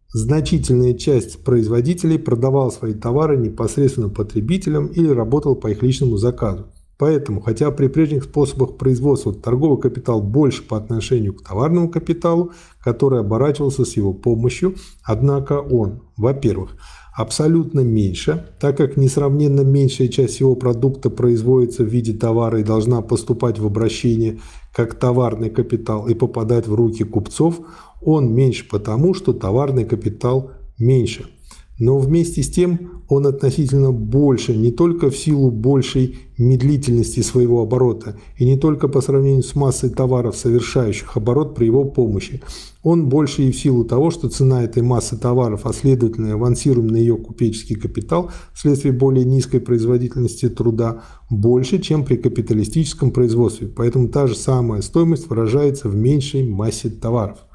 значительная 0.10 0.94
часть 0.94 1.44
производителей 1.44 2.18
продавал 2.18 2.72
свои 2.72 2.94
товары 2.94 3.38
непосредственно 3.38 4.10
потребителям 4.10 4.88
или 4.88 5.10
работал 5.10 5.56
по 5.56 5.68
их 5.68 5.84
личному 5.84 6.18
заказу. 6.18 6.68
Поэтому, 6.98 7.42
хотя 7.42 7.70
при 7.70 7.88
прежних 7.88 8.24
способах 8.24 8.78
производства 8.78 9.32
торговый 9.32 9.80
капитал 9.80 10.20
больше 10.20 10.64
по 10.64 10.78
отношению 10.78 11.36
к 11.36 11.44
товарному 11.44 11.90
капиталу, 11.90 12.54
который 12.84 13.20
оборачивался 13.20 13.86
с 13.86 13.96
его 13.96 14.14
помощью, 14.14 14.76
однако 15.04 15.60
он, 15.60 16.02
во-первых, 16.18 16.76
абсолютно 17.18 17.80
меньше, 17.80 18.46
так 18.60 18.78
как 18.78 18.96
несравненно 18.96 19.62
меньшая 19.62 20.08
часть 20.08 20.36
всего 20.36 20.56
продукта 20.56 21.10
производится 21.10 21.84
в 21.84 21.88
виде 21.88 22.14
товара 22.14 22.60
и 22.60 22.64
должна 22.64 23.02
поступать 23.02 23.58
в 23.58 23.66
обращение 23.66 24.40
как 24.72 24.94
товарный 24.94 25.50
капитал 25.50 26.08
и 26.08 26.14
попадать 26.14 26.68
в 26.68 26.76
руки 26.76 27.04
купцов, 27.04 27.60
он 28.04 28.36
меньше 28.36 28.68
потому, 28.70 29.16
что 29.16 29.34
товарный 29.34 29.84
капитал 29.84 30.52
меньше– 30.78 31.26
но 31.80 31.98
вместе 32.00 32.42
с 32.42 32.50
тем 32.50 33.04
он 33.08 33.26
относительно 33.26 33.92
больше 33.92 34.56
не 34.56 34.72
только 34.72 35.10
в 35.10 35.18
силу 35.18 35.50
большей 35.50 36.18
медлительности 36.38 37.22
своего 37.22 37.62
оборота 37.62 38.18
и 38.36 38.46
не 38.46 38.58
только 38.58 38.88
по 38.88 39.02
сравнению 39.02 39.44
с 39.44 39.56
массой 39.56 39.90
товаров, 39.90 40.36
совершающих 40.36 41.16
оборот 41.16 41.56
при 41.56 41.66
его 41.66 41.86
помощи. 41.86 42.42
Он 42.84 43.08
больше 43.08 43.44
и 43.44 43.52
в 43.52 43.60
силу 43.60 43.86
того, 43.86 44.12
что 44.12 44.30
цена 44.30 44.64
этой 44.64 44.84
массы 44.84 45.18
товаров, 45.18 45.62
а 45.66 45.74
следовательно 45.74 46.34
авансируем 46.34 46.88
на 46.88 46.98
ее 46.98 47.18
купеческий 47.18 47.76
капитал 47.76 48.32
вследствие 48.54 48.94
более 48.94 49.26
низкой 49.26 49.60
производительности 49.60 50.50
труда, 50.50 51.04
больше, 51.30 51.80
чем 51.80 52.04
при 52.04 52.18
капиталистическом 52.18 53.12
производстве. 53.12 53.68
Поэтому 53.68 54.10
та 54.10 54.28
же 54.28 54.36
самая 54.36 54.82
стоимость 54.82 55.30
выражается 55.30 55.90
в 55.90 55.96
меньшей 55.96 56.48
массе 56.48 56.90
товаров. 56.90 57.47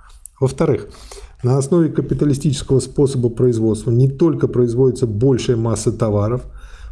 Во-вторых, 0.42 0.88
на 1.44 1.56
основе 1.56 1.88
капиталистического 1.88 2.80
способа 2.80 3.28
производства 3.28 3.92
не 3.92 4.10
только 4.10 4.48
производится 4.48 5.06
большая 5.06 5.56
масса 5.56 5.92
товаров, 5.92 6.46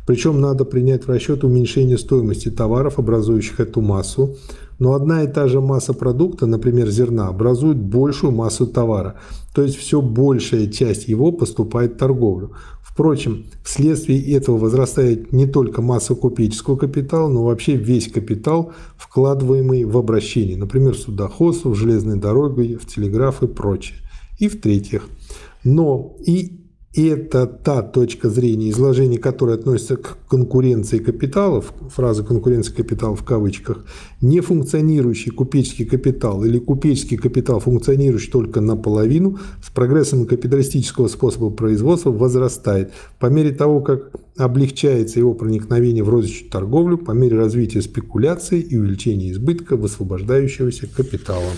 причем 0.07 0.41
надо 0.41 0.65
принять 0.65 1.05
в 1.05 1.11
расчет 1.11 1.43
уменьшение 1.43 1.99
стоимости 1.99 2.49
товаров, 2.49 3.01
образующих 3.01 3.59
эту 3.59 3.81
массу. 3.81 4.37
Но 4.81 4.95
одна 4.95 5.23
и 5.23 5.29
та 5.29 5.47
же 5.47 5.61
масса 5.61 5.93
продукта, 5.93 6.47
например, 6.47 6.89
зерна, 6.89 7.29
образует 7.29 7.77
большую 7.77 8.33
массу 8.33 8.67
товара. 8.67 9.21
То 9.55 9.63
есть 9.63 9.77
все 9.77 10.01
большая 10.01 10.67
часть 10.69 11.07
его 11.07 11.33
поступает 11.33 11.93
в 11.93 11.97
торговлю. 11.99 12.53
Впрочем, 12.83 13.45
вследствие 13.63 14.21
этого 14.35 14.57
возрастает 14.57 15.33
не 15.33 15.47
только 15.47 15.83
масса 15.83 16.15
купеческого 16.15 16.77
капитала, 16.77 17.29
но 17.29 17.45
вообще 17.45 17.77
весь 17.77 18.11
капитал, 18.11 18.73
вкладываемый 18.97 19.85
в 19.85 19.97
обращение, 19.99 20.57
например, 20.57 20.95
в 20.95 20.99
судоходство, 20.99 21.69
в 21.69 21.75
железные 21.75 22.17
дороги, 22.17 22.75
в 22.75 22.87
телеграф 22.87 23.43
и 23.43 23.47
прочее. 23.47 23.99
И 24.39 24.49
в-третьих, 24.49 25.07
но 25.63 26.17
и 26.27 26.60
и 26.93 27.07
это 27.07 27.47
та 27.47 27.83
точка 27.83 28.29
зрения, 28.29 28.71
изложение 28.71 29.21
которой 29.21 29.55
относится 29.55 29.97
к 29.97 30.19
конкуренции 30.29 30.99
капиталов, 30.99 31.73
фраза 31.89 32.25
«конкуренция 32.25 32.75
капиталов» 32.75 33.21
в 33.21 33.25
кавычках, 33.25 33.85
не 34.21 34.41
функционирующий 34.41 35.31
купеческий 35.31 35.85
капитал 35.85 36.45
или 36.45 36.59
купеческий 36.59 37.17
капитал, 37.17 37.61
функционирующий 37.61 38.33
только 38.33 38.61
наполовину, 38.61 39.39
с 39.63 39.71
прогрессом 39.71 40.27
капиталистического 40.27 41.07
способа 41.07 41.51
производства 41.51 42.11
возрастает 42.11 42.93
по 43.21 43.27
мере 43.27 43.53
того, 43.53 43.81
как 43.83 44.11
облегчается 44.37 45.21
его 45.21 45.35
проникновение 45.35 46.03
в 46.03 46.09
розничную 46.09 46.51
торговлю, 46.51 46.99
по 46.99 47.13
мере 47.13 47.37
развития 47.37 47.83
спекуляции 47.83 48.61
и 48.61 48.77
увеличения 48.77 49.31
избытка 49.31 49.77
высвобождающегося 49.77 50.89
капитала. 50.89 51.51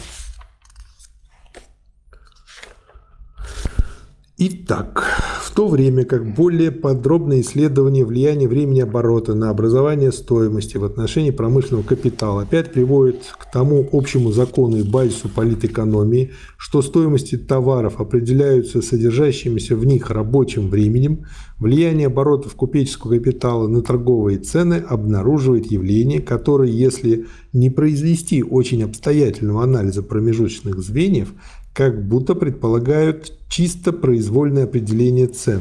Итак, 4.39 5.05
в 5.45 5.55
то 5.55 5.69
время 5.69 6.05
как 6.05 6.35
более 6.35 6.71
подробное 6.71 7.43
исследование 7.43 8.07
влияния 8.07 8.49
времени 8.49 8.81
оборота 8.81 9.35
на 9.35 9.51
образование 9.51 10.11
стоимости 10.11 10.79
в 10.79 10.85
отношении 10.85 11.31
промышленного 11.31 11.83
капитала 11.83 12.43
опять 12.43 12.73
приводит 12.73 13.25
к 13.39 13.53
тому 13.53 13.87
общему 13.93 14.33
закону 14.33 14.79
и 14.79 14.83
базису 14.83 15.29
политэкономии, 15.29 16.31
что 16.57 16.81
стоимости 16.81 17.37
товаров 17.37 18.01
определяются 18.01 18.81
содержащимися 18.81 19.77
в 19.77 19.85
них 19.85 20.11
рабочим 20.11 20.71
временем, 20.71 21.27
влияние 21.59 22.07
оборотов 22.07 22.55
купеческого 22.55 23.17
капитала 23.17 23.69
на 23.69 23.83
торговые 23.83 24.39
цены 24.39 24.83
обнаруживает 24.89 25.71
явление, 25.71 26.21
которое, 26.21 26.71
если 26.71 27.27
не 27.53 27.69
произвести 27.69 28.43
очень 28.43 28.83
обстоятельного 28.83 29.63
анализа 29.63 30.03
промежуточных 30.03 30.79
звеньев, 30.79 31.35
как 31.75 32.07
будто 32.07 32.35
предполагают 32.35 33.33
чисто 33.49 33.93
произвольное 33.93 34.65
определение 34.65 35.27
цен. 35.27 35.61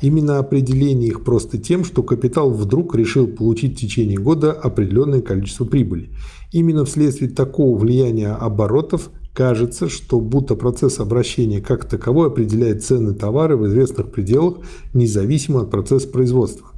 Именно 0.00 0.38
определение 0.38 1.08
их 1.08 1.24
просто 1.24 1.58
тем, 1.58 1.84
что 1.84 2.02
капитал 2.02 2.50
вдруг 2.50 2.94
решил 2.94 3.26
получить 3.26 3.76
в 3.76 3.80
течение 3.80 4.16
года 4.16 4.52
определенное 4.52 5.20
количество 5.20 5.66
прибыли. 5.66 6.10
Именно 6.52 6.86
вследствие 6.86 7.30
такого 7.30 7.78
влияния 7.78 8.32
оборотов 8.32 9.10
кажется, 9.34 9.88
что 9.88 10.18
будто 10.20 10.54
процесс 10.54 11.00
обращения 11.00 11.60
как 11.60 11.84
таковой 11.84 12.28
определяет 12.28 12.82
цены 12.82 13.12
товара 13.14 13.56
в 13.56 13.66
известных 13.66 14.10
пределах, 14.10 14.58
независимо 14.94 15.62
от 15.62 15.70
процесса 15.70 16.08
производства. 16.08 16.70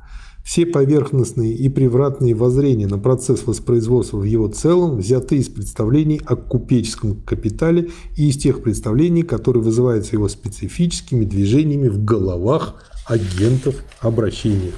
Все 0.45 0.67
поверхностные 0.67 1.53
и 1.53 1.69
превратные 1.69 2.35
воззрения 2.35 2.89
на 2.89 2.99
процесс 2.99 3.47
воспроизводства 3.47 4.19
в 4.19 4.25
его 4.25 4.49
целом 4.49 4.97
взяты 4.97 5.37
из 5.37 5.49
представлений 5.49 6.21
о 6.27 6.35
купеческом 6.35 7.15
капитале 7.23 7.91
и 8.17 8.29
из 8.29 8.37
тех 8.37 8.63
представлений, 8.63 9.23
которые 9.23 9.63
вызываются 9.63 10.17
его 10.17 10.29
специфическими 10.29 11.25
движениями 11.25 11.89
в 11.89 12.05
головах 12.05 12.75
агентов 13.07 13.77
обращения. 14.01 14.73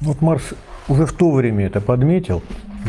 Вот 0.00 0.20
Марс 0.20 0.44
уже 0.88 1.06
в 1.06 1.12
то 1.12 1.30
время 1.32 1.66
это 1.66 1.80
подметил, 1.80 2.42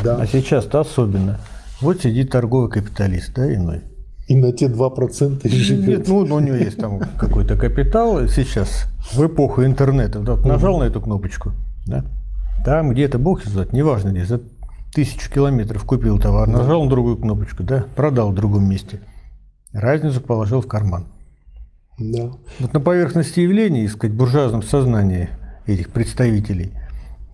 да. 0.03 0.17
а 0.17 0.27
сейчас-то 0.27 0.79
особенно. 0.79 1.39
Вот 1.81 2.01
сидит 2.01 2.29
торговый 2.29 2.69
капиталист, 2.69 3.33
да, 3.33 3.53
иной. 3.53 3.81
И 4.27 4.35
на 4.35 4.53
те 4.53 4.67
2% 4.67 5.41
и 5.43 5.49
живет. 5.49 5.87
Нет, 5.87 6.07
ну, 6.07 6.17
у 6.17 6.39
него 6.39 6.55
есть 6.55 6.77
там 6.77 6.99
какой-то 7.17 7.57
капитал 7.57 8.27
сейчас, 8.27 8.85
в 9.11 9.25
эпоху 9.25 9.65
интернета. 9.65 10.19
Вот, 10.19 10.45
нажал 10.45 10.79
на 10.79 10.83
эту 10.83 11.01
кнопочку, 11.01 11.51
да? 11.85 12.05
Там 12.63 12.91
где-то, 12.91 13.17
бог 13.17 13.43
знает, 13.43 13.73
неважно 13.73 14.09
где, 14.09 14.25
за 14.25 14.41
тысячу 14.93 15.31
километров 15.31 15.83
купил 15.85 16.19
товар, 16.19 16.47
нажал 16.47 16.83
на 16.83 16.89
другую 16.89 17.17
кнопочку, 17.17 17.63
да, 17.63 17.85
продал 17.95 18.31
в 18.31 18.35
другом 18.35 18.69
месте. 18.69 19.00
Разницу 19.73 20.21
положил 20.21 20.61
в 20.61 20.67
карман. 20.67 21.05
Да. 21.97 22.31
Вот 22.59 22.73
на 22.73 22.79
поверхности 22.79 23.39
явлений, 23.39 23.88
сказать, 23.88 24.15
буржуазном 24.15 24.63
сознании 24.63 25.29
этих 25.65 25.89
представителей 25.89 26.71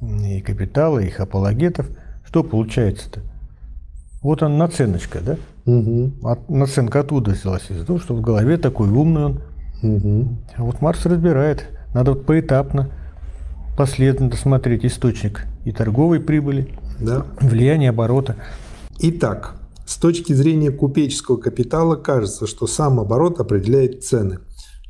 и 0.02 0.42
капитала, 0.42 1.00
и 1.00 1.08
их 1.08 1.20
апологетов, 1.20 1.88
что 2.26 2.44
получается-то? 2.44 3.22
Вот 4.22 4.44
он 4.44 4.58
наценочка, 4.58 5.20
да? 5.22 5.38
Угу. 5.66 6.28
От, 6.28 6.50
наценка 6.50 7.02
оттуда 7.02 7.32
взялась 7.32 7.70
из-за 7.70 7.86
того, 7.86 8.00
что 8.00 8.16
в 8.16 8.22
голове 8.22 8.58
такой 8.58 8.90
умный 8.90 9.26
он. 9.26 9.42
Угу. 9.84 10.28
А 10.58 10.64
вот 10.64 10.82
Марс 10.82 11.06
разбирает. 11.06 11.70
Надо 11.94 12.12
вот 12.12 12.26
поэтапно 12.26 12.90
последовательно 13.78 14.36
смотреть 14.36 14.86
источник 14.86 15.46
и 15.64 15.72
торговой 15.72 16.20
прибыли, 16.20 16.68
да. 17.00 17.26
влияние 17.40 17.92
оборота. 17.92 18.36
Итак, 19.00 19.56
с 19.86 19.98
точки 19.98 20.34
зрения 20.34 20.72
купеческого 20.72 21.38
капитала 21.38 21.96
кажется, 21.96 22.48
что 22.48 22.66
сам 22.66 23.00
оборот 23.00 23.40
определяет 23.40 24.04
цены. 24.04 24.40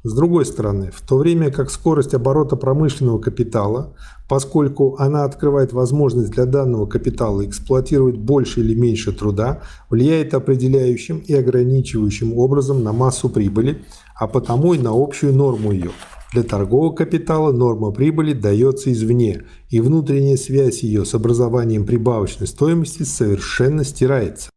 С 0.04 0.14
другой 0.16 0.46
стороны, 0.46 0.90
в 0.92 1.02
то 1.02 1.18
время 1.18 1.52
как 1.52 1.70
скорость 1.70 2.14
оборота 2.14 2.56
промышленного 2.56 3.20
капитала, 3.20 3.94
поскольку 4.30 4.96
она 5.00 5.26
открывает 5.26 5.74
возможность 5.74 6.32
для 6.32 6.46
данного 6.46 6.86
капитала 6.86 7.46
эксплуатировать 7.46 8.16
больше 8.16 8.62
или 8.62 8.74
меньше 8.74 9.12
труда, 9.12 9.64
влияет 9.90 10.34
определяющим 10.34 11.18
и 11.18 11.34
ограничивающим 11.34 12.38
образом 12.38 12.84
на 12.84 12.94
массу 12.94 13.28
прибыли, 13.28 13.84
а 14.16 14.28
потому 14.28 14.74
и 14.74 14.80
на 14.80 14.92
общую 14.94 15.34
норму 15.34 15.74
ее– 15.74 15.92
для 16.34 16.44
торгового 16.44 16.94
капитала 16.94 17.52
норма 17.52 17.92
прибыли 17.92 18.34
дается 18.34 18.92
извне, 18.92 19.44
и 19.70 19.80
внутренняя 19.80 20.38
связь 20.38 20.84
ее 20.84 21.06
с 21.06 21.14
образованием 21.14 21.86
прибавочной 21.86 22.48
стоимости 22.48 23.04
совершенно 23.04 23.84
стирается. 23.84 24.50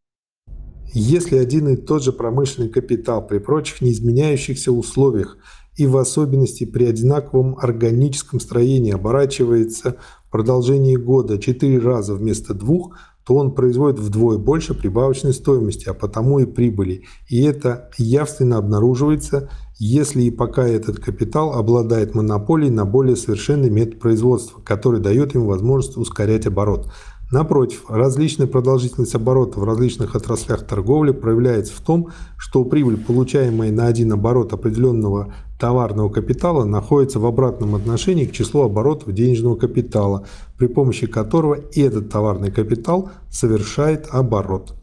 Если 0.93 1.37
один 1.37 1.69
и 1.69 1.77
тот 1.77 2.03
же 2.03 2.13
промышленный 2.13 2.69
капитал 2.69 3.25
при 3.25 3.39
прочих 3.39 3.81
неизменяющихся 3.81 4.73
условиях 4.73 5.39
и 5.77 5.87
в 5.87 5.97
особенности 5.97 6.65
при 6.65 6.85
одинаковом 6.85 7.57
органическом 7.57 8.41
строении 8.41 8.93
оборачивается 8.93 9.97
в 10.27 10.31
продолжении 10.31 10.97
года 10.97 11.39
4 11.39 11.79
раза 11.79 12.15
вместо 12.15 12.55
двух, 12.55 12.97
то 13.25 13.35
он 13.35 13.55
производит 13.55 13.99
вдвое 13.99 14.39
больше 14.39 14.75
прибавочной 14.75 15.33
стоимости, 15.33 15.89
а 15.89 15.95
потому 15.95 16.39
и 16.39 16.47
прибыли. 16.47 17.05
И 17.29 17.43
это 17.43 17.91
явственно 17.99 18.59
обнаруживается 18.59 19.51
если 19.83 20.25
и 20.25 20.31
пока 20.31 20.69
этот 20.69 21.01
капитал 21.01 21.55
обладает 21.55 22.15
монополией 22.15 22.71
на 22.71 22.85
более 22.85 23.17
совершенный 23.17 23.71
метод 23.71 23.99
производства, 23.99 24.61
который 24.61 25.01
дает 25.01 25.35
ему 25.35 25.47
возможность 25.47 25.97
ускорять 25.97 26.47
оборот. 26.47 26.93
Напротив, 27.31 27.85
различная 27.89 28.49
продолжительность 28.49 29.15
оборота 29.15 29.61
в 29.61 29.65
различных 29.65 30.17
отраслях 30.17 30.67
торговли 30.67 31.13
проявляется 31.13 31.73
в 31.73 31.81
том, 31.81 32.09
что 32.37 32.65
прибыль, 32.65 32.97
получаемая 32.97 33.71
на 33.71 33.87
один 33.87 34.13
оборот 34.13 34.53
определенного 34.53 35.33
товарного 35.59 36.09
капитала, 36.09 36.65
находится 36.65 37.21
в 37.21 37.27
обратном 37.27 37.77
отношении 37.77 38.25
к 38.25 38.33
числу 38.33 38.63
оборотов 38.63 39.13
денежного 39.13 39.55
капитала, 39.55 40.27
при 40.59 40.67
помощи 40.67 41.07
которого 41.07 41.57
этот 41.77 42.11
товарный 42.11 42.51
капитал 42.51 43.11
совершает 43.31 44.09
оборот. 44.11 44.75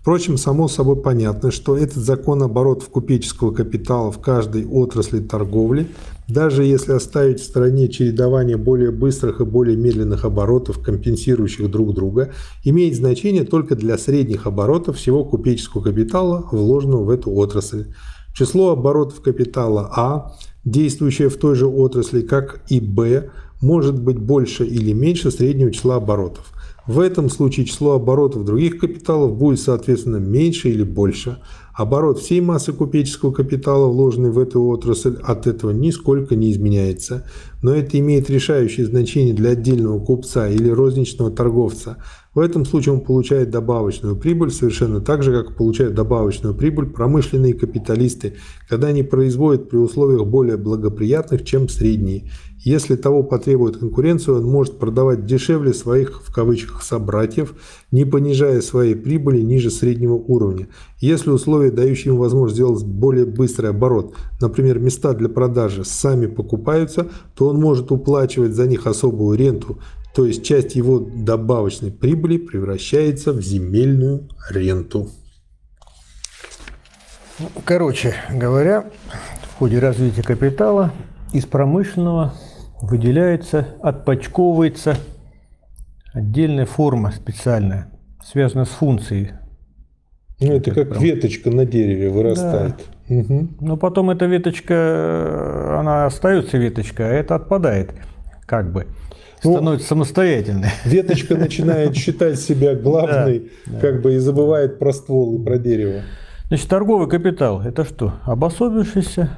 Впрочем, 0.00 0.38
само 0.38 0.68
собой 0.68 0.96
понятно, 0.96 1.50
что 1.50 1.76
этот 1.76 1.96
закон 1.96 2.42
оборотов 2.42 2.88
купеческого 2.88 3.52
капитала 3.52 4.10
в 4.10 4.20
каждой 4.20 4.64
отрасли 4.64 5.20
торговли, 5.20 5.88
даже 6.28 6.64
если 6.64 6.92
оставить 6.92 7.40
в 7.40 7.44
стороне 7.44 7.88
чередование 7.88 8.56
более 8.56 8.90
быстрых 8.90 9.40
и 9.40 9.44
более 9.44 9.76
медленных 9.76 10.24
оборотов, 10.24 10.78
компенсирующих 10.80 11.70
друг 11.70 11.94
друга, 11.94 12.30
имеет 12.64 12.96
значение 12.96 13.44
только 13.44 13.74
для 13.74 13.98
средних 13.98 14.46
оборотов 14.46 14.96
всего 14.96 15.24
купеческого 15.24 15.82
капитала, 15.82 16.46
вложенного 16.52 17.04
в 17.04 17.10
эту 17.10 17.32
отрасль. 17.32 17.86
Число 18.34 18.70
оборотов 18.70 19.20
капитала 19.20 19.90
А, 19.94 20.32
действующее 20.64 21.28
в 21.28 21.36
той 21.38 21.56
же 21.56 21.66
отрасли, 21.66 22.20
как 22.22 22.62
и 22.68 22.80
Б, 22.80 23.30
может 23.60 24.00
быть 24.00 24.18
больше 24.18 24.64
или 24.64 24.92
меньше 24.92 25.30
среднего 25.30 25.72
числа 25.72 25.96
оборотов. 25.96 26.52
В 26.88 27.00
этом 27.00 27.28
случае 27.28 27.66
число 27.66 27.92
оборотов 27.92 28.46
других 28.46 28.78
капиталов 28.78 29.36
будет, 29.36 29.60
соответственно, 29.60 30.16
меньше 30.16 30.70
или 30.70 30.82
больше. 30.82 31.36
Оборот 31.74 32.18
всей 32.18 32.40
массы 32.40 32.72
купеческого 32.72 33.30
капитала, 33.30 33.88
вложенной 33.88 34.30
в 34.30 34.38
эту 34.38 34.62
отрасль, 34.64 35.18
от 35.22 35.46
этого 35.46 35.70
нисколько 35.70 36.34
не 36.34 36.50
изменяется. 36.50 37.26
Но 37.62 37.74
это 37.74 37.98
имеет 37.98 38.30
решающее 38.30 38.86
значение 38.86 39.34
для 39.34 39.50
отдельного 39.50 40.02
купца 40.02 40.48
или 40.48 40.70
розничного 40.70 41.30
торговца. 41.30 41.98
В 42.34 42.40
этом 42.40 42.64
случае 42.64 42.94
он 42.94 43.00
получает 43.02 43.50
добавочную 43.50 44.16
прибыль 44.16 44.50
совершенно 44.50 45.02
так 45.02 45.22
же, 45.22 45.32
как 45.32 45.56
получают 45.56 45.94
добавочную 45.94 46.54
прибыль 46.54 46.86
промышленные 46.86 47.52
капиталисты, 47.52 48.36
когда 48.66 48.88
они 48.88 49.02
производят 49.02 49.68
при 49.68 49.76
условиях 49.76 50.26
более 50.26 50.56
благоприятных, 50.56 51.44
чем 51.44 51.68
средние. 51.68 52.30
Если 52.68 52.96
того 52.96 53.22
потребует 53.22 53.78
конкуренцию, 53.78 54.36
он 54.36 54.44
может 54.44 54.78
продавать 54.78 55.24
дешевле 55.24 55.72
своих, 55.72 56.20
в 56.22 56.30
кавычках, 56.30 56.82
собратьев, 56.82 57.54
не 57.90 58.04
понижая 58.04 58.60
своей 58.60 58.94
прибыли 58.94 59.40
ниже 59.40 59.70
среднего 59.70 60.12
уровня. 60.12 60.68
Если 60.98 61.30
условия, 61.30 61.70
дающие 61.70 62.12
ему 62.12 62.20
возможность 62.20 62.56
сделать 62.56 62.84
более 62.84 63.24
быстрый 63.24 63.70
оборот, 63.70 64.12
например, 64.38 64.80
места 64.80 65.14
для 65.14 65.30
продажи 65.30 65.82
сами 65.82 66.26
покупаются, 66.26 67.08
то 67.34 67.48
он 67.48 67.58
может 67.58 67.90
уплачивать 67.90 68.52
за 68.52 68.66
них 68.66 68.86
особую 68.86 69.38
ренту, 69.38 69.78
то 70.14 70.26
есть 70.26 70.44
часть 70.44 70.76
его 70.76 70.98
добавочной 70.98 71.90
прибыли 71.90 72.36
превращается 72.36 73.32
в 73.32 73.40
земельную 73.40 74.28
ренту. 74.50 75.08
Короче 77.64 78.14
говоря, 78.30 78.90
в 79.54 79.58
ходе 79.58 79.78
развития 79.78 80.22
капитала 80.22 80.92
из 81.32 81.46
промышленного 81.46 82.34
выделяется, 82.82 83.66
отпочковывается 83.82 84.96
отдельная 86.12 86.66
форма 86.66 87.12
специальная, 87.12 87.88
связанная 88.24 88.64
с 88.64 88.70
функцией. 88.70 89.32
Ну, 90.40 90.52
это 90.52 90.70
как 90.70 90.90
прям... 90.90 91.02
веточка 91.02 91.50
на 91.50 91.64
дереве 91.64 92.10
вырастает. 92.10 92.76
Да. 93.08 93.16
Угу. 93.16 93.48
Но 93.60 93.76
потом 93.76 94.10
эта 94.10 94.26
веточка, 94.26 95.78
она 95.78 96.06
остается 96.06 96.58
веточка, 96.58 97.04
а 97.04 97.10
это 97.10 97.34
отпадает, 97.34 97.92
как 98.46 98.72
бы. 98.72 98.86
Ну, 99.44 99.52
становится 99.54 99.86
самостоятельной. 99.86 100.68
Веточка 100.84 101.36
начинает 101.36 101.94
считать 101.96 102.38
себя 102.38 102.74
главной, 102.74 103.50
да, 103.66 103.80
как 103.80 103.96
да. 103.96 104.00
бы 104.02 104.14
и 104.14 104.18
забывает 104.18 104.78
про 104.78 104.92
ствол 104.92 105.40
и 105.40 105.44
про 105.44 105.58
дерево. 105.58 106.02
Значит, 106.48 106.68
торговый 106.68 107.08
капитал– 107.08 107.62
это 107.64 107.84
что? 107.84 108.14
Обособившийся 108.24 109.30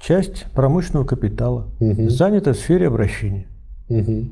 часть 0.00 0.46
промышленного 0.54 1.06
капитала, 1.06 1.68
угу. 1.78 2.08
занята 2.08 2.52
в 2.52 2.56
сфере 2.56 2.88
обращения. 2.88 3.46
Угу. 3.88 4.30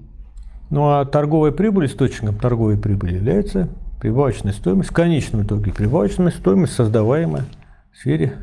Ну 0.70 0.88
а 0.88 1.04
торговая 1.04 1.52
прибыль, 1.52 1.86
источником 1.86 2.36
торговой 2.36 2.78
прибыли 2.78 3.16
является 3.16 3.68
прибавочная 4.00 4.52
стоимость, 4.52 4.90
в 4.90 4.94
конечном 4.94 5.42
итоге 5.44 5.72
прибавочная 5.72 6.30
стоимость, 6.30 6.74
создаваемая 6.74 7.44
в 7.92 7.98
сфере 7.98 8.34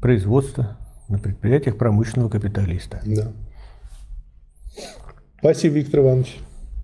производства 0.00 0.76
на 1.08 1.18
предприятиях 1.18 1.78
промышленного 1.78 2.28
капиталиста. 2.28 3.00
Да. 3.04 3.32
Спасибо, 5.38 5.76
Виктор 5.76 6.00
Иванович. 6.00 6.38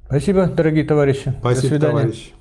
Спасибо, 0.06 0.46
дорогие 0.46 0.84
товарищи. 0.84 1.34
Спасибо, 1.40 1.62
До 1.62 1.68
свидания. 1.68 1.98
товарищи. 1.98 2.32